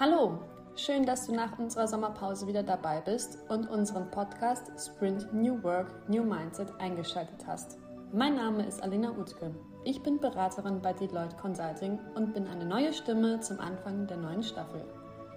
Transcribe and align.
Hallo, 0.00 0.38
schön, 0.76 1.04
dass 1.04 1.26
du 1.26 1.34
nach 1.34 1.58
unserer 1.58 1.88
Sommerpause 1.88 2.46
wieder 2.46 2.62
dabei 2.62 3.00
bist 3.00 3.36
und 3.48 3.68
unseren 3.68 4.08
Podcast 4.12 4.70
Sprint 4.78 5.34
New 5.34 5.60
Work, 5.64 6.08
New 6.08 6.22
Mindset 6.22 6.68
eingeschaltet 6.78 7.44
hast. 7.48 7.78
Mein 8.12 8.36
Name 8.36 8.64
ist 8.64 8.80
Alina 8.80 9.10
Utke. 9.10 9.52
Ich 9.82 10.00
bin 10.00 10.20
Beraterin 10.20 10.80
bei 10.80 10.92
Deloitte 10.92 11.34
Consulting 11.34 11.98
und 12.14 12.32
bin 12.32 12.46
eine 12.46 12.64
neue 12.64 12.92
Stimme 12.92 13.40
zum 13.40 13.58
Anfang 13.58 14.06
der 14.06 14.18
neuen 14.18 14.44
Staffel. 14.44 14.84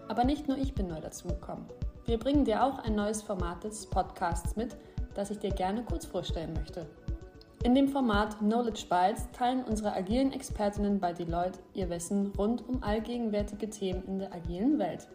Aber 0.07 0.25
nicht 0.25 0.47
nur 0.47 0.59
ich 0.59 0.75
bin 0.75 0.89
neu 0.89 1.01
dazugekommen. 1.01 1.65
Wir 2.05 2.19
bringen 2.19 2.45
dir 2.45 2.63
auch 2.63 2.77
ein 2.83 2.93
neues 2.93 3.23
Format 3.23 3.63
des 3.63 3.87
Podcasts 3.87 4.55
mit, 4.55 4.77
das 5.15 5.31
ich 5.31 5.39
dir 5.39 5.49
gerne 5.49 5.83
kurz 5.83 6.05
vorstellen 6.05 6.53
möchte. 6.53 6.85
In 7.63 7.75
dem 7.75 7.89
Format 7.89 8.39
Knowledge 8.39 8.85
Bites 8.89 9.27
teilen 9.33 9.63
unsere 9.63 9.93
agilen 9.93 10.33
Expertinnen 10.33 10.99
bei 10.99 11.13
Deloitte 11.13 11.59
ihr 11.75 11.91
Wissen 11.91 12.31
rund 12.35 12.67
um 12.67 12.81
allgegenwärtige 12.81 13.69
Themen 13.69 14.03
in 14.07 14.17
der 14.17 14.33
agilen 14.33 14.79
Welt. 14.79 15.07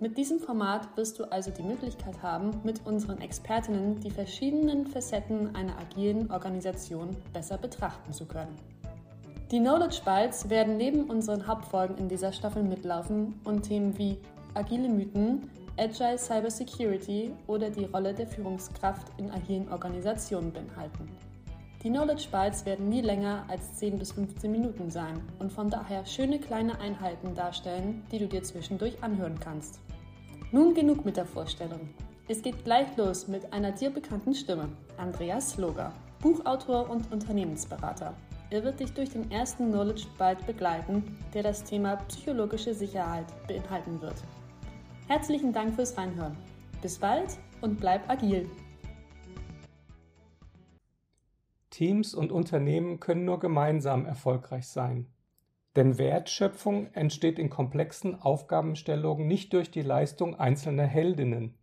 Mit 0.00 0.16
diesem 0.16 0.40
Format 0.40 0.96
wirst 0.96 1.18
du 1.18 1.24
also 1.24 1.50
die 1.50 1.62
Möglichkeit 1.62 2.22
haben, 2.22 2.58
mit 2.64 2.86
unseren 2.86 3.20
Expertinnen 3.20 4.00
die 4.00 4.10
verschiedenen 4.10 4.86
Facetten 4.86 5.54
einer 5.54 5.78
agilen 5.78 6.30
Organisation 6.30 7.14
besser 7.34 7.58
betrachten 7.58 8.14
zu 8.14 8.24
können. 8.24 8.56
Die 9.50 9.58
Knowledge 9.58 10.00
Bites 10.02 10.48
werden 10.48 10.78
neben 10.78 11.04
unseren 11.04 11.46
Hauptfolgen 11.46 11.98
in 11.98 12.08
dieser 12.08 12.32
Staffel 12.32 12.62
mitlaufen 12.62 13.38
und 13.44 13.64
Themen 13.64 13.98
wie 13.98 14.16
agile 14.54 14.88
Mythen, 14.88 15.50
Agile 15.76 16.16
Cybersecurity 16.16 17.32
oder 17.46 17.68
die 17.68 17.84
Rolle 17.84 18.14
der 18.14 18.26
Führungskraft 18.26 19.08
in 19.18 19.30
agilen 19.30 19.70
Organisationen 19.70 20.50
beinhalten. 20.50 21.10
Die 21.82 21.88
Knowledge 21.88 22.28
Bites 22.30 22.66
werden 22.66 22.90
nie 22.90 23.00
länger 23.00 23.44
als 23.48 23.76
10 23.76 23.98
bis 23.98 24.12
15 24.12 24.52
Minuten 24.52 24.90
sein 24.90 25.22
und 25.38 25.50
von 25.50 25.70
daher 25.70 26.04
schöne 26.04 26.38
kleine 26.38 26.78
Einheiten 26.78 27.34
darstellen, 27.34 28.04
die 28.12 28.18
du 28.18 28.28
dir 28.28 28.42
zwischendurch 28.42 29.02
anhören 29.02 29.40
kannst. 29.40 29.80
Nun 30.52 30.74
genug 30.74 31.06
mit 31.06 31.16
der 31.16 31.24
Vorstellung. 31.24 31.88
Es 32.28 32.42
geht 32.42 32.64
gleich 32.64 32.94
los 32.98 33.28
mit 33.28 33.50
einer 33.54 33.72
dir 33.72 33.88
bekannten 33.88 34.34
Stimme, 34.34 34.68
Andreas 34.98 35.56
Loger, 35.56 35.94
Buchautor 36.20 36.90
und 36.90 37.10
Unternehmensberater. 37.10 38.12
Er 38.50 38.62
wird 38.62 38.78
dich 38.78 38.92
durch 38.92 39.08
den 39.08 39.30
ersten 39.30 39.70
Knowledge 39.70 40.04
Bite 40.18 40.44
begleiten, 40.44 41.16
der 41.32 41.44
das 41.44 41.64
Thema 41.64 41.96
psychologische 42.08 42.74
Sicherheit 42.74 43.26
beinhalten 43.48 44.02
wird. 44.02 44.16
Herzlichen 45.08 45.54
Dank 45.54 45.74
fürs 45.76 45.96
Reinhören. 45.96 46.36
Bis 46.82 46.98
bald 46.98 47.38
und 47.62 47.80
bleib 47.80 48.06
agil! 48.10 48.50
Teams 51.80 52.14
und 52.14 52.30
Unternehmen 52.30 53.00
können 53.00 53.24
nur 53.24 53.40
gemeinsam 53.40 54.04
erfolgreich 54.04 54.68
sein. 54.68 55.06
Denn 55.76 55.96
Wertschöpfung 55.96 56.92
entsteht 56.92 57.38
in 57.38 57.48
komplexen 57.48 58.20
Aufgabenstellungen 58.20 59.26
nicht 59.26 59.54
durch 59.54 59.70
die 59.70 59.80
Leistung 59.80 60.38
einzelner 60.38 60.84
Heldinnen. 60.84 61.54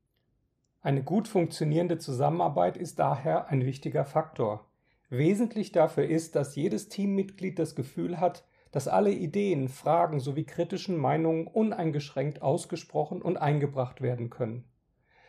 Eine 0.82 1.04
gut 1.04 1.28
funktionierende 1.28 2.00
Zusammenarbeit 2.00 2.78
ist 2.78 2.98
daher 2.98 3.50
ein 3.50 3.64
wichtiger 3.64 4.06
Faktor. 4.06 4.66
Wesentlich 5.12 5.72
dafür 5.72 6.08
ist, 6.08 6.36
dass 6.36 6.56
jedes 6.56 6.90
Teammitglied 6.90 7.60
das 7.60 7.76
Gefühl 7.76 8.20
hat, 8.20 8.44
dass 8.72 8.88
alle 8.88 9.12
Ideen, 9.12 9.68
Fragen 9.68 10.20
sowie 10.20 10.46
kritischen 10.46 10.98
Meinungen 10.98 11.46
uneingeschränkt 11.46 12.42
ausgesprochen 12.42 13.22
und 13.22 13.38
eingebracht 13.38 14.02
werden 14.02 14.32
können. 14.32 14.64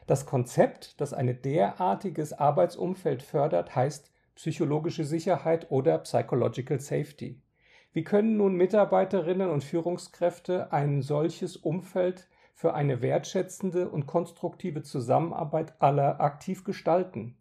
Das 0.06 0.24
Konzept, 0.24 0.98
das 0.98 1.12
ein 1.12 1.42
derartiges 1.42 2.32
Arbeitsumfeld 2.32 3.22
fördert, 3.22 3.76
heißt 3.76 4.10
psychologische 4.38 5.02
Sicherheit 5.02 5.68
oder 5.72 5.98
Psychological 5.98 6.78
Safety. 6.78 7.40
Wie 7.92 8.04
können 8.04 8.36
nun 8.36 8.54
Mitarbeiterinnen 8.54 9.50
und 9.50 9.64
Führungskräfte 9.64 10.72
ein 10.72 11.02
solches 11.02 11.56
Umfeld 11.56 12.28
für 12.54 12.72
eine 12.72 13.02
wertschätzende 13.02 13.88
und 13.88 14.06
konstruktive 14.06 14.84
Zusammenarbeit 14.84 15.74
aller 15.80 16.20
aktiv 16.20 16.62
gestalten? 16.62 17.36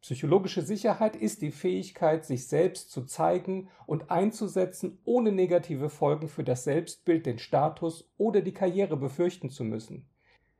Psychologische 0.00 0.62
Sicherheit 0.62 1.14
ist 1.14 1.40
die 1.40 1.52
Fähigkeit, 1.52 2.24
sich 2.24 2.48
selbst 2.48 2.90
zu 2.90 3.04
zeigen 3.04 3.68
und 3.86 4.10
einzusetzen, 4.10 4.98
ohne 5.04 5.30
negative 5.30 5.88
Folgen 5.88 6.26
für 6.26 6.42
das 6.42 6.64
Selbstbild, 6.64 7.26
den 7.26 7.38
Status 7.38 8.12
oder 8.18 8.40
die 8.40 8.52
Karriere 8.52 8.96
befürchten 8.96 9.50
zu 9.50 9.62
müssen. 9.62 10.08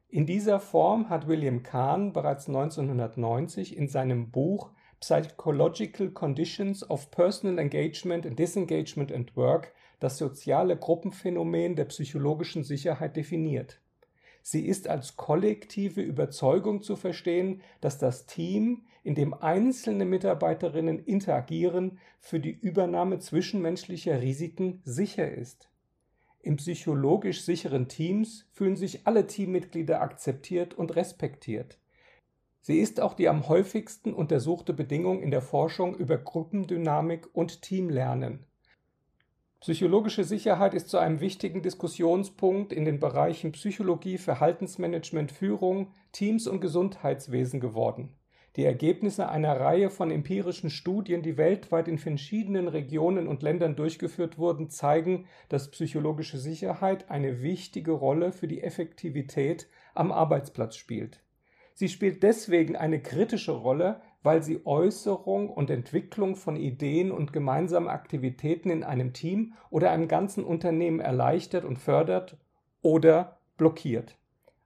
In 0.08 0.24
dieser 0.24 0.60
Form 0.60 1.10
hat 1.10 1.26
William 1.26 1.64
Kahn 1.64 2.12
bereits 2.12 2.46
1990 2.46 3.76
in 3.76 3.88
seinem 3.88 4.30
Buch 4.30 4.70
Psychological 5.06 6.08
Conditions 6.12 6.82
of 6.88 7.10
Personal 7.10 7.58
Engagement 7.58 8.24
and 8.24 8.38
Disengagement 8.38 9.12
at 9.12 9.36
Work 9.36 9.74
das 10.00 10.16
soziale 10.16 10.78
Gruppenphänomen 10.78 11.76
der 11.76 11.84
psychologischen 11.84 12.64
Sicherheit 12.64 13.14
definiert. 13.14 13.82
Sie 14.40 14.64
ist 14.64 14.88
als 14.88 15.18
kollektive 15.18 16.00
Überzeugung 16.00 16.80
zu 16.80 16.96
verstehen, 16.96 17.60
dass 17.82 17.98
das 17.98 18.24
Team, 18.24 18.86
in 19.02 19.14
dem 19.14 19.34
einzelne 19.34 20.06
Mitarbeiterinnen 20.06 20.98
interagieren, 20.98 21.98
für 22.18 22.40
die 22.40 22.58
Übernahme 22.58 23.18
zwischenmenschlicher 23.18 24.22
Risiken 24.22 24.80
sicher 24.86 25.30
ist. 25.30 25.68
In 26.40 26.56
psychologisch 26.56 27.42
sicheren 27.42 27.88
Teams 27.88 28.46
fühlen 28.52 28.76
sich 28.76 29.06
alle 29.06 29.26
Teammitglieder 29.26 30.00
akzeptiert 30.00 30.72
und 30.72 30.96
respektiert. 30.96 31.78
Sie 32.66 32.78
ist 32.78 32.98
auch 32.98 33.12
die 33.12 33.28
am 33.28 33.46
häufigsten 33.46 34.14
untersuchte 34.14 34.72
Bedingung 34.72 35.20
in 35.20 35.30
der 35.30 35.42
Forschung 35.42 35.94
über 35.96 36.16
Gruppendynamik 36.16 37.28
und 37.34 37.60
Teamlernen. 37.60 38.46
Psychologische 39.60 40.24
Sicherheit 40.24 40.72
ist 40.72 40.88
zu 40.88 40.96
einem 40.96 41.20
wichtigen 41.20 41.60
Diskussionspunkt 41.60 42.72
in 42.72 42.86
den 42.86 43.00
Bereichen 43.00 43.52
Psychologie, 43.52 44.16
Verhaltensmanagement, 44.16 45.30
Führung, 45.30 45.88
Teams 46.12 46.46
und 46.46 46.62
Gesundheitswesen 46.62 47.60
geworden. 47.60 48.14
Die 48.56 48.64
Ergebnisse 48.64 49.28
einer 49.28 49.60
Reihe 49.60 49.90
von 49.90 50.10
empirischen 50.10 50.70
Studien, 50.70 51.20
die 51.20 51.36
weltweit 51.36 51.86
in 51.86 51.98
verschiedenen 51.98 52.68
Regionen 52.68 53.28
und 53.28 53.42
Ländern 53.42 53.76
durchgeführt 53.76 54.38
wurden, 54.38 54.70
zeigen, 54.70 55.26
dass 55.50 55.70
psychologische 55.70 56.38
Sicherheit 56.38 57.10
eine 57.10 57.42
wichtige 57.42 57.92
Rolle 57.92 58.32
für 58.32 58.48
die 58.48 58.62
Effektivität 58.62 59.68
am 59.92 60.10
Arbeitsplatz 60.10 60.76
spielt. 60.76 61.23
Sie 61.74 61.88
spielt 61.88 62.22
deswegen 62.22 62.76
eine 62.76 63.02
kritische 63.02 63.52
Rolle, 63.52 64.00
weil 64.22 64.42
sie 64.42 64.64
Äußerung 64.64 65.50
und 65.50 65.70
Entwicklung 65.70 66.36
von 66.36 66.56
Ideen 66.56 67.10
und 67.12 67.32
gemeinsamen 67.32 67.88
Aktivitäten 67.88 68.70
in 68.70 68.84
einem 68.84 69.12
Team 69.12 69.54
oder 69.70 69.90
einem 69.90 70.08
ganzen 70.08 70.44
Unternehmen 70.44 71.00
erleichtert 71.00 71.64
und 71.64 71.78
fördert 71.78 72.38
oder 72.80 73.38
blockiert. 73.56 74.16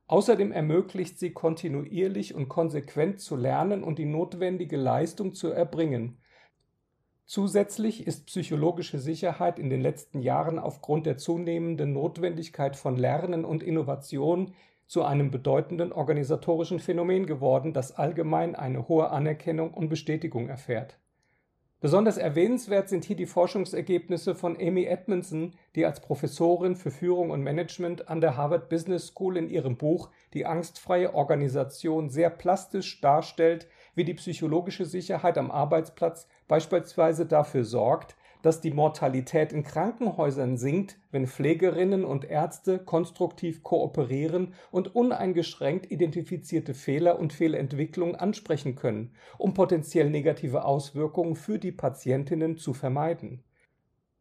Außerdem 0.06 0.52
ermöglicht 0.52 1.18
sie 1.18 1.32
kontinuierlich 1.32 2.34
und 2.34 2.48
konsequent 2.48 3.20
zu 3.20 3.36
lernen 3.36 3.82
und 3.82 3.98
die 3.98 4.06
notwendige 4.06 4.76
Leistung 4.76 5.34
zu 5.34 5.50
erbringen. 5.50 6.18
Zusätzlich 7.26 8.06
ist 8.06 8.26
psychologische 8.26 8.98
Sicherheit 8.98 9.58
in 9.58 9.68
den 9.68 9.82
letzten 9.82 10.20
Jahren 10.20 10.58
aufgrund 10.58 11.04
der 11.04 11.18
zunehmenden 11.18 11.92
Notwendigkeit 11.92 12.74
von 12.74 12.96
Lernen 12.96 13.44
und 13.44 13.62
Innovation 13.62 14.54
zu 14.88 15.04
einem 15.04 15.30
bedeutenden 15.30 15.92
organisatorischen 15.92 16.80
Phänomen 16.80 17.26
geworden, 17.26 17.72
das 17.72 17.96
allgemein 17.96 18.56
eine 18.56 18.88
hohe 18.88 19.10
Anerkennung 19.10 19.72
und 19.72 19.88
Bestätigung 19.88 20.48
erfährt. 20.48 20.98
Besonders 21.80 22.16
erwähnenswert 22.16 22.88
sind 22.88 23.04
hier 23.04 23.14
die 23.14 23.26
Forschungsergebnisse 23.26 24.34
von 24.34 24.56
Amy 24.60 24.86
Edmondson, 24.86 25.52
die 25.76 25.86
als 25.86 26.00
Professorin 26.00 26.74
für 26.74 26.90
Führung 26.90 27.30
und 27.30 27.44
Management 27.44 28.08
an 28.08 28.20
der 28.20 28.36
Harvard 28.36 28.68
Business 28.68 29.06
School 29.06 29.36
in 29.36 29.48
ihrem 29.48 29.76
Buch 29.76 30.10
Die 30.34 30.44
angstfreie 30.44 31.14
Organisation 31.14 32.10
sehr 32.10 32.30
plastisch 32.30 33.00
darstellt, 33.00 33.68
wie 33.94 34.02
die 34.02 34.14
psychologische 34.14 34.86
Sicherheit 34.86 35.38
am 35.38 35.52
Arbeitsplatz 35.52 36.26
beispielsweise 36.48 37.26
dafür 37.26 37.62
sorgt, 37.62 38.16
dass 38.42 38.60
die 38.60 38.70
Mortalität 38.70 39.52
in 39.52 39.62
Krankenhäusern 39.62 40.56
sinkt, 40.56 40.98
wenn 41.10 41.26
Pflegerinnen 41.26 42.04
und 42.04 42.24
Ärzte 42.24 42.78
konstruktiv 42.78 43.62
kooperieren 43.62 44.54
und 44.70 44.94
uneingeschränkt 44.94 45.90
identifizierte 45.90 46.74
Fehler 46.74 47.18
und 47.18 47.32
Fehlentwicklungen 47.32 48.14
ansprechen 48.14 48.76
können, 48.76 49.12
um 49.38 49.54
potenziell 49.54 50.10
negative 50.10 50.64
Auswirkungen 50.64 51.36
für 51.36 51.58
die 51.58 51.72
Patientinnen 51.72 52.56
zu 52.56 52.74
vermeiden. 52.74 53.42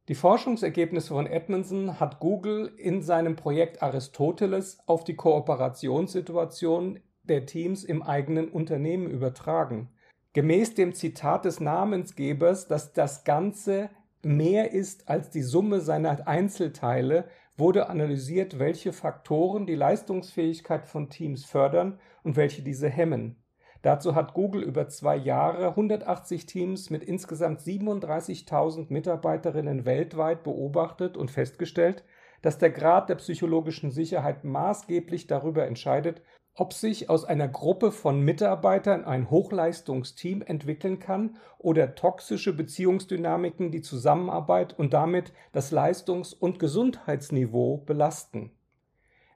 Die 0.08 0.16
Forschungsergebnisse 0.16 1.10
von 1.10 1.28
Edmondson 1.28 2.00
hat 2.00 2.22
Google 2.22 2.72
in 2.78 3.02
seinem 3.02 3.36
Projekt 3.36 3.84
Aristoteles 3.84 4.80
auf 4.86 5.04
die 5.04 5.16
Kooperationssituation 5.16 7.02
der 7.24 7.46
Teams 7.46 7.84
im 7.84 8.02
eigenen 8.02 8.48
Unternehmen 8.48 9.10
übertragen. 9.10 9.90
Gemäß 10.32 10.76
dem 10.76 10.94
Zitat 10.94 11.44
des 11.44 11.60
Namensgebers, 11.60 12.68
dass 12.68 12.94
das 12.94 13.26
Ganze 13.26 13.90
mehr 14.28 14.72
ist 14.72 15.10
als 15.10 15.30
die 15.30 15.42
Summe 15.42 15.80
seiner 15.82 16.28
Einzelteile, 16.28 17.26
wurde 17.58 17.90
analysiert, 17.90 18.60
welche 18.60 18.94
Faktoren 18.94 19.66
die 19.66 19.76
Leistungsfähigkeit 19.76 20.86
von 20.86 21.10
Teams 21.10 21.46
fördern 21.46 22.00
und 22.24 22.36
welche 22.36 22.62
diese 22.62 22.90
hemmen. 22.90 23.44
Dazu 23.82 24.16
hat 24.16 24.34
Google 24.34 24.64
über 24.64 24.90
zwei 24.90 25.16
Jahre 25.16 25.70
180 25.70 26.46
Teams 26.46 26.90
mit 26.90 27.04
insgesamt 27.04 27.62
37.000 27.62 28.88
Mitarbeiterinnen 28.90 29.86
weltweit 29.86 30.44
beobachtet 30.44 31.16
und 31.16 31.32
festgestellt, 31.32 32.04
dass 32.42 32.58
der 32.58 32.72
Grad 32.72 33.10
der 33.10 33.16
psychologischen 33.16 33.92
Sicherheit 33.92 34.44
maßgeblich 34.44 35.28
darüber 35.28 35.66
entscheidet, 35.66 36.22
ob 36.58 36.74
sich 36.74 37.08
aus 37.10 37.24
einer 37.24 37.48
Gruppe 37.48 37.92
von 37.92 38.20
Mitarbeitern 38.20 39.06
ein 39.06 39.30
Hochleistungsteam 39.30 40.42
entwickeln 40.42 40.98
kann 40.98 41.38
oder 41.60 41.94
toxische 41.94 42.52
Beziehungsdynamiken 42.52 43.72
die 43.72 43.84
Zusammenarbeit 43.84 44.78
und 44.78 44.92
damit 44.92 45.34
das 45.52 45.72
Leistungs- 45.72 46.34
und 46.34 46.58
Gesundheitsniveau 46.58 47.78
belasten. 47.78 48.52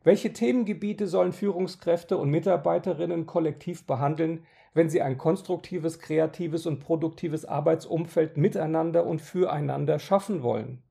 Welche 0.03 0.33
Themengebiete 0.33 1.05
sollen 1.05 1.31
Führungskräfte 1.31 2.17
und 2.17 2.31
Mitarbeiterinnen 2.31 3.27
kollektiv 3.27 3.85
behandeln, 3.85 4.43
wenn 4.73 4.89
sie 4.89 5.03
ein 5.03 5.19
konstruktives, 5.19 5.99
kreatives 5.99 6.65
und 6.65 6.79
produktives 6.79 7.45
Arbeitsumfeld 7.45 8.35
miteinander 8.35 9.05
und 9.05 9.21
füreinander 9.21 9.99
schaffen 9.99 10.41
wollen? 10.41 10.81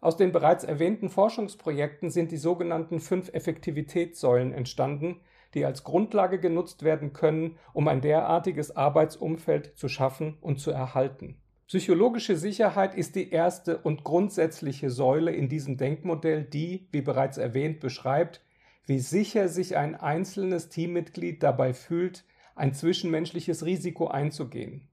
Aus 0.00 0.18
den 0.18 0.32
bereits 0.32 0.64
erwähnten 0.64 1.08
Forschungsprojekten 1.08 2.10
sind 2.10 2.30
die 2.30 2.36
sogenannten 2.36 3.00
fünf 3.00 3.32
Effektivitätssäulen 3.32 4.52
entstanden, 4.52 5.22
die 5.54 5.64
als 5.64 5.84
Grundlage 5.84 6.38
genutzt 6.38 6.82
werden 6.82 7.12
können, 7.12 7.56
um 7.72 7.88
ein 7.88 8.00
derartiges 8.00 8.76
Arbeitsumfeld 8.76 9.76
zu 9.76 9.88
schaffen 9.88 10.36
und 10.40 10.60
zu 10.60 10.70
erhalten. 10.70 11.36
Psychologische 11.66 12.36
Sicherheit 12.36 12.94
ist 12.94 13.14
die 13.14 13.30
erste 13.30 13.78
und 13.78 14.02
grundsätzliche 14.02 14.90
Säule 14.90 15.32
in 15.32 15.50
diesem 15.50 15.76
Denkmodell, 15.76 16.44
die, 16.44 16.88
wie 16.92 17.02
bereits 17.02 17.36
erwähnt, 17.36 17.80
beschreibt, 17.80 18.42
wie 18.86 19.00
sicher 19.00 19.48
sich 19.48 19.76
ein 19.76 19.94
einzelnes 19.94 20.70
Teammitglied 20.70 21.42
dabei 21.42 21.74
fühlt, 21.74 22.24
ein 22.54 22.72
zwischenmenschliches 22.72 23.66
Risiko 23.66 24.08
einzugehen. 24.08 24.88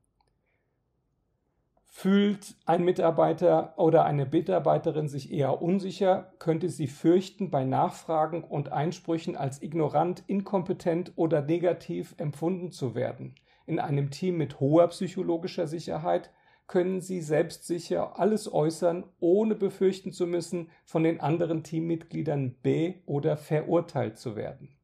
Fühlt 1.97 2.57
ein 2.65 2.83
Mitarbeiter 2.83 3.73
oder 3.77 4.03
eine 4.03 4.25
Mitarbeiterin 4.25 5.07
sich 5.07 5.31
eher 5.31 5.61
unsicher, 5.61 6.33
könnte 6.39 6.67
sie 6.67 6.87
fürchten, 6.87 7.49
bei 7.49 7.63
Nachfragen 7.63 8.43
und 8.43 8.73
Einsprüchen 8.73 9.37
als 9.37 9.63
ignorant, 9.63 10.21
inkompetent 10.27 11.13
oder 11.15 11.41
negativ 11.41 12.13
empfunden 12.17 12.73
zu 12.73 12.95
werden. 12.95 13.35
In 13.65 13.79
einem 13.79 14.11
Team 14.11 14.35
mit 14.35 14.59
hoher 14.59 14.89
psychologischer 14.89 15.67
Sicherheit 15.67 16.31
können 16.67 16.99
sie 16.99 17.21
selbstsicher 17.21 18.19
alles 18.19 18.51
äußern, 18.51 19.05
ohne 19.21 19.55
befürchten 19.55 20.11
zu 20.11 20.27
müssen, 20.27 20.71
von 20.83 21.01
den 21.01 21.21
anderen 21.21 21.63
Teammitgliedern 21.63 22.57
be- 22.61 22.95
oder 23.05 23.37
verurteilt 23.37 24.17
zu 24.17 24.35
werden. 24.35 24.75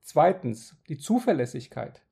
Zweitens 0.00 0.78
die 0.88 0.96
Zuverlässigkeit. 0.96 2.07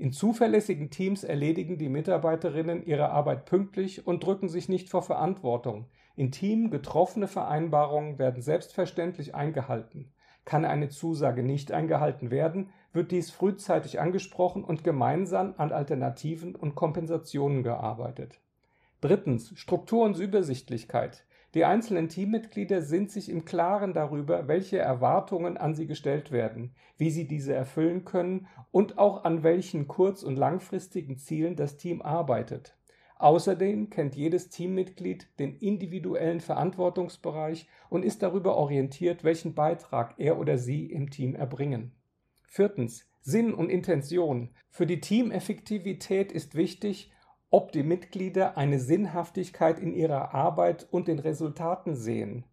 In 0.00 0.12
zuverlässigen 0.12 0.88
Teams 0.88 1.24
erledigen 1.24 1.76
die 1.76 1.90
Mitarbeiterinnen 1.90 2.86
ihre 2.86 3.10
Arbeit 3.10 3.44
pünktlich 3.44 4.06
und 4.06 4.24
drücken 4.24 4.48
sich 4.48 4.66
nicht 4.70 4.88
vor 4.88 5.02
Verantwortung. 5.02 5.88
In 6.16 6.32
Team 6.32 6.70
getroffene 6.70 7.28
Vereinbarungen 7.28 8.18
werden 8.18 8.40
selbstverständlich 8.40 9.34
eingehalten. 9.34 10.10
Kann 10.46 10.64
eine 10.64 10.88
Zusage 10.88 11.42
nicht 11.42 11.70
eingehalten 11.70 12.30
werden, 12.30 12.70
wird 12.94 13.10
dies 13.10 13.30
frühzeitig 13.30 14.00
angesprochen 14.00 14.64
und 14.64 14.84
gemeinsam 14.84 15.52
an 15.58 15.70
Alternativen 15.70 16.54
und 16.54 16.76
Kompensationen 16.76 17.62
gearbeitet. 17.62 18.40
Drittens 19.02 19.52
Struktur 19.54 20.06
und 20.06 20.18
Übersichtlichkeit. 20.18 21.26
Die 21.54 21.64
einzelnen 21.64 22.08
Teammitglieder 22.08 22.80
sind 22.80 23.10
sich 23.10 23.28
im 23.28 23.44
Klaren 23.44 23.92
darüber, 23.92 24.46
welche 24.46 24.78
Erwartungen 24.78 25.56
an 25.56 25.74
sie 25.74 25.88
gestellt 25.88 26.30
werden, 26.30 26.74
wie 26.96 27.10
sie 27.10 27.26
diese 27.26 27.52
erfüllen 27.52 28.04
können 28.04 28.46
und 28.70 28.98
auch 28.98 29.24
an 29.24 29.42
welchen 29.42 29.88
kurz- 29.88 30.22
und 30.22 30.36
langfristigen 30.36 31.18
Zielen 31.18 31.56
das 31.56 31.76
Team 31.76 32.02
arbeitet. 32.02 32.76
Außerdem 33.18 33.90
kennt 33.90 34.14
jedes 34.14 34.48
Teammitglied 34.48 35.28
den 35.38 35.56
individuellen 35.56 36.40
Verantwortungsbereich 36.40 37.68
und 37.90 38.04
ist 38.04 38.22
darüber 38.22 38.56
orientiert, 38.56 39.24
welchen 39.24 39.54
Beitrag 39.54 40.14
er 40.18 40.38
oder 40.38 40.56
sie 40.56 40.86
im 40.86 41.10
Team 41.10 41.34
erbringen. 41.34 41.92
Viertens. 42.46 43.06
Sinn 43.22 43.52
und 43.52 43.68
Intention. 43.68 44.48
Für 44.70 44.86
die 44.86 45.00
Teameffektivität 45.00 46.32
ist 46.32 46.54
wichtig, 46.54 47.12
ob 47.50 47.72
die 47.72 47.82
Mitglieder 47.82 48.56
eine 48.56 48.78
Sinnhaftigkeit 48.78 49.78
in 49.78 49.92
ihrer 49.92 50.34
Arbeit 50.34 50.86
und 50.90 51.08
den 51.08 51.18
Resultaten 51.18 51.96
sehen. 51.96 52.44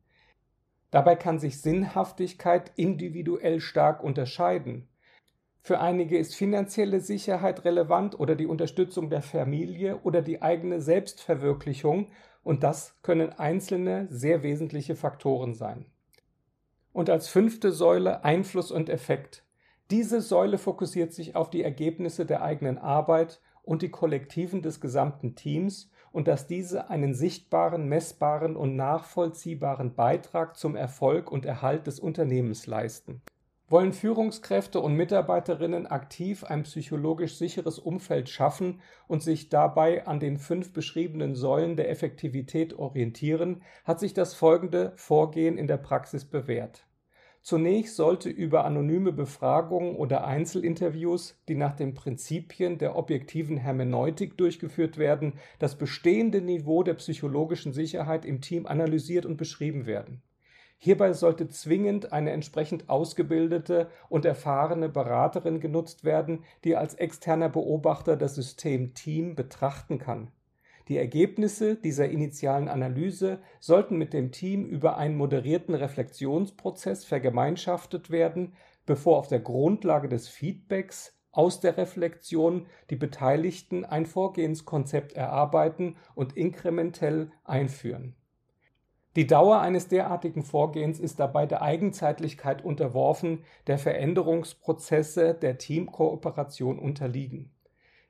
Dabei 0.89 1.15
kann 1.15 1.39
sich 1.39 1.61
Sinnhaftigkeit 1.61 2.71
individuell 2.75 3.59
stark 3.59 4.03
unterscheiden. 4.03 4.87
Für 5.61 5.79
einige 5.79 6.17
ist 6.17 6.35
finanzielle 6.35 7.01
Sicherheit 7.01 7.65
relevant 7.65 8.19
oder 8.19 8.35
die 8.35 8.47
Unterstützung 8.47 9.09
der 9.09 9.21
Familie 9.21 9.99
oder 10.03 10.21
die 10.21 10.41
eigene 10.41 10.81
Selbstverwirklichung 10.81 12.07
und 12.41 12.63
das 12.63 12.95
können 13.03 13.33
einzelne 13.33 14.07
sehr 14.09 14.41
wesentliche 14.43 14.95
Faktoren 14.95 15.53
sein. 15.53 15.85
Und 16.93 17.09
als 17.09 17.27
fünfte 17.27 17.71
Säule 17.71 18.23
Einfluss 18.23 18.71
und 18.71 18.89
Effekt. 18.89 19.43
Diese 19.91 20.21
Säule 20.21 20.57
fokussiert 20.57 21.13
sich 21.13 21.35
auf 21.35 21.49
die 21.49 21.63
Ergebnisse 21.63 22.25
der 22.25 22.41
eigenen 22.41 22.77
Arbeit 22.77 23.41
und 23.67 23.81
die 23.81 23.91
Kollektiven 23.91 24.61
des 24.61 24.79
gesamten 24.79 25.35
Teams 25.35 25.91
und 26.11 26.27
dass 26.27 26.47
diese 26.47 26.89
einen 26.89 27.13
sichtbaren, 27.13 27.87
messbaren 27.89 28.55
und 28.55 28.75
nachvollziehbaren 28.75 29.93
Beitrag 29.93 30.55
zum 30.55 30.75
Erfolg 30.75 31.31
und 31.31 31.45
Erhalt 31.45 31.85
des 31.85 31.99
Unternehmens 31.99 32.65
leisten. 32.65 33.21
Wollen 33.69 33.91
Führungskräfte 33.91 34.79
und 34.79 34.95
Mitarbeiterinnen 34.95 35.87
aktiv 35.87 36.45
ein 36.45 36.63
psychologisch 36.63 37.35
sicheres 37.35 37.77
Umfeld 37.77 38.29
schaffen 38.29 38.79
und 39.07 39.21
sich 39.21 39.49
dabei 39.49 40.07
an 40.07 40.21
den 40.21 40.37
fünf 40.37 40.71
beschriebenen 40.71 41.35
Säulen 41.35 41.75
der 41.75 41.89
Effektivität 41.89 42.73
orientieren, 42.73 43.61
hat 43.83 43.99
sich 43.99 44.13
das 44.13 44.33
folgende 44.33 44.93
Vorgehen 44.95 45.57
in 45.57 45.67
der 45.67 45.77
Praxis 45.77 46.23
bewährt. 46.23 46.86
Zunächst 47.41 47.95
sollte 47.95 48.29
über 48.29 48.65
anonyme 48.65 49.13
Befragungen 49.13 49.95
oder 49.95 50.25
Einzelinterviews, 50.25 51.39
die 51.47 51.55
nach 51.55 51.75
den 51.75 51.93
Prinzipien 51.93 52.77
der 52.77 52.95
objektiven 52.95 53.57
Hermeneutik 53.57 54.37
durchgeführt 54.37 54.97
werden, 54.97 55.33
das 55.59 55.77
bestehende 55.77 56.41
Niveau 56.41 56.83
der 56.83 56.95
psychologischen 56.95 57.71
Sicherheit 57.71 58.25
im 58.25 58.41
Team 58.41 58.65
analysiert 58.65 59.25
und 59.25 59.37
beschrieben 59.37 59.85
werden. 59.85 60.21
Hierbei 60.79 61.13
sollte 61.13 61.47
zwingend 61.47 62.13
eine 62.13 62.31
entsprechend 62.31 62.87
ausgebildete 62.89 63.89
und 64.09 64.25
erfahrene 64.25 64.89
Beraterin 64.89 65.59
genutzt 65.59 66.03
werden, 66.03 66.43
die 66.63 66.75
als 66.75 66.93
externer 66.93 67.49
Beobachter 67.49 68.15
das 68.15 68.35
System 68.35 68.93
Team 68.93 69.35
betrachten 69.35 69.97
kann. 69.97 70.31
Die 70.87 70.97
Ergebnisse 70.97 71.75
dieser 71.75 72.09
initialen 72.09 72.69
Analyse 72.69 73.39
sollten 73.59 73.97
mit 73.97 74.13
dem 74.13 74.31
Team 74.31 74.65
über 74.65 74.97
einen 74.97 75.17
moderierten 75.17 75.75
Reflexionsprozess 75.75 77.03
vergemeinschaftet 77.03 78.09
werden, 78.09 78.53
bevor 78.85 79.17
auf 79.17 79.27
der 79.27 79.41
Grundlage 79.41 80.07
des 80.07 80.29
Feedbacks 80.29 81.13
aus 81.31 81.59
der 81.59 81.77
Reflexion 81.77 82.67
die 82.89 82.95
Beteiligten 82.95 83.83
ein 83.83 84.05
Vorgehenskonzept 84.05 85.13
erarbeiten 85.13 85.97
und 86.15 86.37
inkrementell 86.37 87.31
einführen. 87.43 88.15
Die 89.17 89.27
Dauer 89.27 89.59
eines 89.59 89.87
derartigen 89.87 90.43
Vorgehens 90.43 90.99
ist 90.99 91.19
dabei 91.19 91.45
der 91.45 91.61
Eigenzeitlichkeit 91.61 92.63
unterworfen, 92.63 93.43
der 93.65 93.77
Veränderungsprozesse 93.77 95.33
der 95.33 95.57
Teamkooperation 95.57 96.79
unterliegen. 96.79 97.51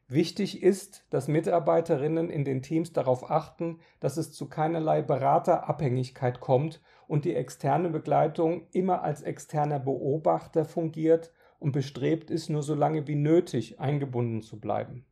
Wichtig 0.09 0.63
ist, 0.63 1.05
dass 1.09 1.27
Mitarbeiterinnen 1.27 2.29
in 2.29 2.45
den 2.45 2.61
Teams 2.61 2.93
darauf 2.93 3.29
achten, 3.29 3.79
dass 3.99 4.15
es 4.15 4.31
zu 4.31 4.47
keinerlei 4.47 5.01
Beraterabhängigkeit 5.01 6.39
kommt 6.39 6.81
und 7.07 7.25
die 7.25 7.35
externe 7.35 7.89
Begleitung 7.89 8.67
immer 8.71 9.01
als 9.01 9.21
externer 9.21 9.79
Beobachter 9.79 10.63
fungiert 10.63 11.33
und 11.59 11.73
bestrebt 11.73 12.31
ist, 12.31 12.49
nur 12.49 12.63
so 12.63 12.73
lange 12.73 13.05
wie 13.07 13.15
nötig 13.15 13.81
eingebunden 13.81 14.41
zu 14.41 14.61
bleiben. 14.61 15.05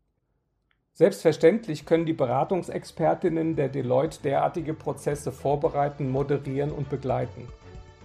Selbstverständlich 0.94 1.86
können 1.86 2.06
die 2.06 2.14
Beratungsexpertinnen 2.14 3.58
der 3.58 3.68
Deloitte 3.68 4.22
derartige 4.24 4.74
Prozesse 4.74 5.34
vorbereiten, 5.34 6.10
moderieren 6.10 6.72
und 6.72 6.90
begleiten. 6.90 7.50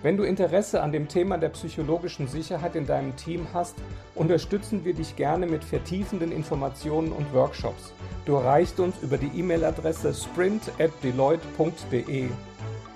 Wenn 0.02 0.16
du 0.16 0.22
Interesse 0.22 0.82
an 0.82 0.92
dem 0.92 1.08
Thema 1.08 1.36
der 1.36 1.50
psychologischen 1.50 2.26
Sicherheit 2.26 2.74
in 2.74 2.86
deinem 2.86 3.14
Team 3.16 3.46
hast, 3.52 3.76
unterstützen 4.14 4.82
wir 4.82 4.94
dich 4.94 5.14
gerne 5.14 5.46
mit 5.46 5.62
vertiefenden 5.62 6.32
Informationen 6.32 7.12
und 7.12 7.34
Workshops. 7.34 7.92
Du 8.24 8.36
erreichst 8.36 8.80
uns 8.80 8.94
über 9.02 9.18
die 9.18 9.30
E-Mail-Adresse 9.38 10.14
sprint@deloitte.de. 10.14 12.30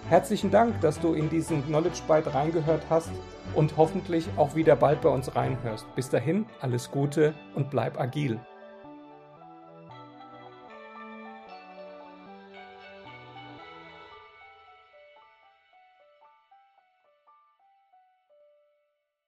Herzlichen 0.08 0.50
Dank, 0.50 0.80
dass 0.80 0.98
du 0.98 1.12
in 1.12 1.28
diesen 1.28 1.62
Knowledge 1.66 2.00
Byte 2.08 2.32
reingehört 2.32 2.84
hast 2.88 3.10
und 3.54 3.76
hoffentlich 3.76 4.26
auch 4.36 4.54
wieder 4.54 4.74
bald 4.74 5.02
bei 5.02 5.10
uns 5.10 5.36
reinhörst. 5.36 5.84
Bis 5.94 6.08
dahin, 6.08 6.46
alles 6.62 6.90
Gute 6.90 7.34
und 7.54 7.68
bleib 7.70 8.00
agil. 8.00 8.40